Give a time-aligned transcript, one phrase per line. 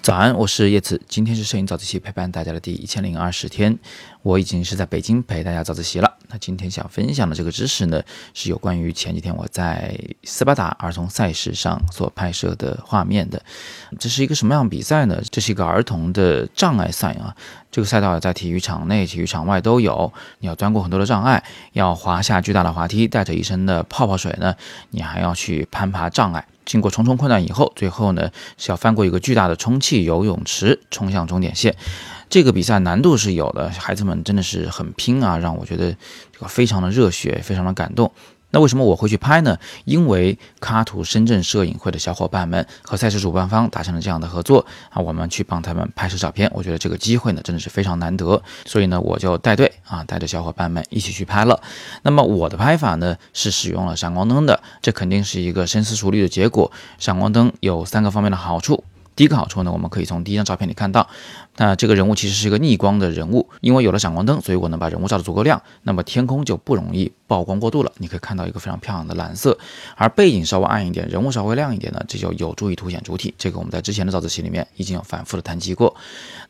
[0.00, 3.78] 早安，我是叶子，今天是摄影早自习陪伴大家的第一千零二十天，
[4.22, 6.16] 我已经是在北京陪大家早自习了。
[6.28, 8.02] 那今天想分享的这个知识呢，
[8.32, 9.94] 是有关于前几天我在
[10.24, 13.42] 斯巴达儿童赛事上所拍摄的画面的。
[13.98, 15.20] 这是一个什么样的比赛呢？
[15.30, 17.36] 这是一个儿童的障碍赛啊。
[17.70, 24.54] 这个赛道在体育场内、体育场外都有，你要钻过很多的障碍，要滑下巨大的滑梯，带着一身的泡泡水呢，
[24.88, 26.46] 你还要去攀爬障碍。
[26.68, 31.74] 经过重重困难以后，最后呢是要翻过一个巨大的充气游泳池，冲向终点线。
[32.28, 35.96] 这个比赛难度是有的，孩子们真的是很拼啊，让我觉得
[36.30, 38.12] 这个非常的热血，非常的感动。
[38.50, 39.58] 那为什么我会去拍呢？
[39.84, 46.50] 因为卡图深圳摄影会的小伙伴们和赛事主办方达成了这样的合作啊，我们去帮他们拍摄照片。
[46.54, 51.60] 我觉得这个机会呢真的是非常难得，所以呢我就带队啊，带着小伙伴们一起去拍了。
[52.02, 56.72] 那么我的拍法呢是使用了闪光灯的，这肯定是一个深思熟虑的结果。
[56.98, 58.82] 闪光灯有三个方面的好处。
[59.18, 61.08] 第一个好处呢，我们可以从第一张照片里看到，
[61.56, 67.90] 那这个人物其实是一个逆光的人物，因为有了闪光灯，所以我能把人物照得足够亮，那么天空就不容易曝光过度了。
[67.96, 69.58] 你可以看到一个非常漂亮的蓝色，
[69.96, 73.34] 而背景稍微暗一点，人物稍微亮一点呢，这就有助于凸显主体。
[73.36, 75.96] 这个我们在之前的早自习里面已经有反复的谈及过。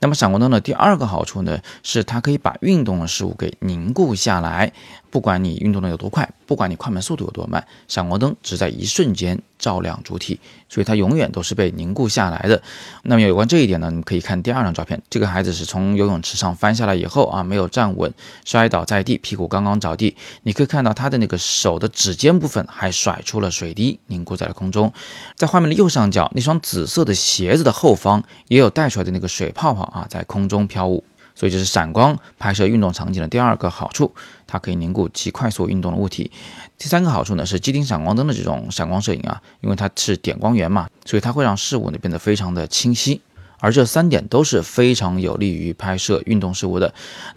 [0.00, 4.72] 那么闪光灯的第二个好处呢，是它可以把运动的事物给凝固下来。
[5.16, 12.62] 不管你运动的有多快，不管你快门速度有多慢，闪光灯只在一瞬间照亮主体，所以它永远都是被凝固下来的。
[13.04, 18.12] 那么有关这一点呢，你可以看第二张照片，这个孩子是从游泳池上翻下来以后啊，没有站稳，
[18.44, 20.14] 摔倒在地，屁股刚刚着地。
[20.42, 24.92] 你可以看到他的那个手的指尖部分还甩出了水滴，凝固在了空中。
[25.34, 31.02] 在画面的右上角，那双紫色的鞋子的后方也有带出来的那个水泡泡啊，在空中飘舞。
[31.36, 34.12] 所以这是闪光拍摄运动场景的第二个好处，
[34.48, 36.32] 它可以凝固其快速运动的物体。
[36.76, 43.20] 第三个好处呢是机顶闪光灯的这种闪光摄影啊，因为它是点光源嘛， 所以它会让事物呢变得非常的清晰。
[43.58, 46.92] 而这三点都是非常有利于拍摄运动事物的。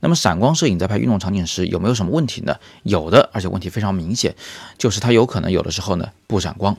[0.00, 2.56] 那么闪光摄影在拍运动场景时有没有什么问题呢？
[2.82, 4.34] 有的，而且问题非常明显，
[4.76, 6.76] 就是它有可能有的时候呢不闪光。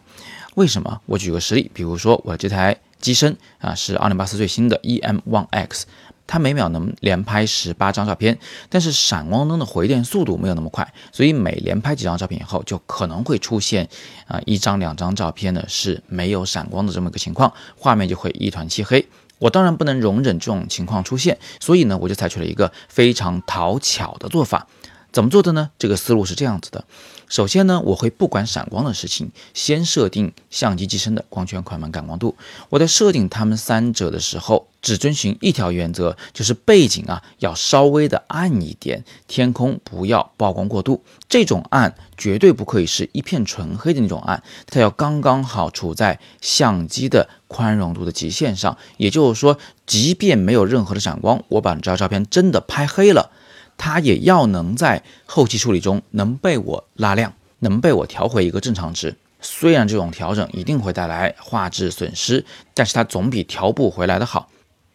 [0.54, 1.02] 为什么？
[1.08, 5.88] 我举个实例，比如说我这台机身啊是奥林巴斯最新的 EM One X。
[6.34, 13.88] 它每秒能连拍十八张照片，但是闪光灯的回电速度没有那么快，所以每连拍几张照片以后，就可能会出现
[14.26, 19.08] 啊一张两张照片呢是没有闪光的这么一个情况，画面就会一团漆黑。
[19.38, 24.66] 我当然不能容忍这种情况出现，所以呢，我就采取了一个非常讨巧的做法。
[25.12, 25.70] 怎么做的呢？
[25.78, 26.84] 这个思路是这样子的。
[27.30, 32.36] 首先呢，我会不管闪光的事情，先设定相机机身的光圈、快门、感光度。
[32.70, 41.04] 我在设定它们三者的时候，只遵循一条原则，就是背景啊要稍微的暗一点，天空不要曝光过度。
[41.28, 48.78] 这种暗绝对不可以是一片纯黑的那种暗，它要刚刚好处在相机的宽容度的极限上。
[48.98, 49.58] 也就是说，
[49.88, 53.32] 即便没有任何的闪光，我把这张照片真的拍黑了。
[53.78, 59.16] 它也要能在后期处理中能被我拉亮，能被我调回一个正常值。
[59.42, 64.50] 虽然这种调整一定会带来画质损失，但是它总比调不回来的好。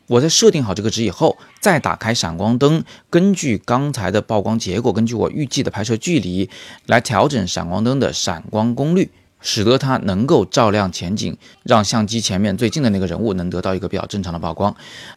[0.09, 6.51] 我在设定好这个值以后，再打开闪光灯，根据刚才的曝光结果，根据我预计的拍摄距离
[6.87, 9.11] 来调整闪光灯的闪光功率。
[9.41, 14.75] 使得它能够照亮前景，让相机前面最近的那个人物能得到一个比较正常的曝光。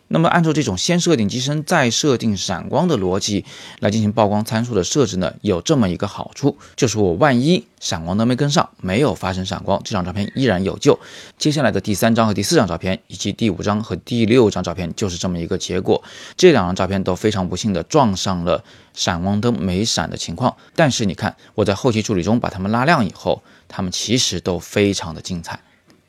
[0.08, 3.46] 那么，按照这种先设定机身再设定闪光的逻辑
[3.80, 11.00] 来进行曝光参数的设置呢，有这么一个好处，就是我万一闪光灯没跟上，没有发生闪光，这张照片依然有救。
[11.38, 16.04] 接下来的第三张和第四张照片，以及第五张和第六张照片，就是这么一个结果。
[16.36, 23.42] 这两张照片都非常不幸的撞上了闪光灯没闪的情况，但是你看我在后期处理中把它们拉亮以后。
[23.74, 25.58] 它们其其实都非常的精彩。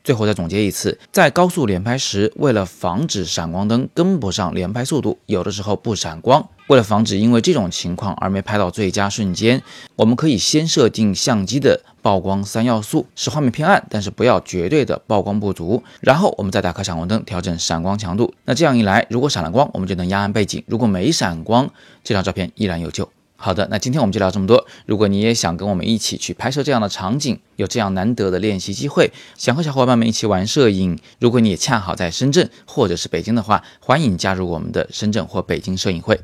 [0.02, 6.48] 最后再总结一次，在高速连拍时，为了防止闪光灯跟不上连拍速度，有的时候不闪光。
[6.66, 9.62] 为了防止因为这种情况而没拍到最佳瞬间，
[9.94, 15.84] 我们可以先设定相机的曝光三要素，使画面偏暗，但是不要绝对的曝光不足。
[16.00, 18.34] 然后我们再打开闪光灯，调整闪光强度。
[18.46, 21.70] 那这样一来，如果闪了光，我们就能压暗背景；如果没闪光，
[22.02, 23.08] 这张照片依然有救。
[23.44, 24.68] 好的，那今天我们就聊这么多。
[24.86, 36.20] 如果你也想跟我们一起去拍摄这样的场景，有这样难得的练习机会，想和小伙伴们一起玩摄影，如果你也恰好在深圳或者是北京的话，欢迎加入我们的深圳或北京摄影会。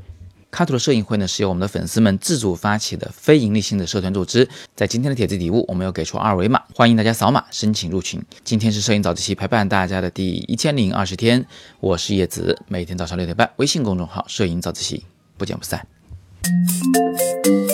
[0.49, 4.47] 卡图的摄影会呢，是由我们的粉丝们自主发起的非盈利性的社团组织。
[4.73, 8.23] 在今天的帖子底部，我们有给出二维码，欢迎大家扫码申请入群。
[8.45, 11.45] 今天是摄影早自习陪伴大家的第一千零二十天，
[11.81, 15.03] 我是叶子，每天早上六点半，微信公众号“摄影早自习”，
[15.37, 15.98] 不见不散。
[16.43, 17.68] Thank you.